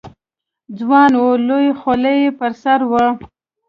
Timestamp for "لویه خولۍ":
1.47-2.17